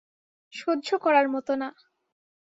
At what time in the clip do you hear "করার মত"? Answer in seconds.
0.97-1.47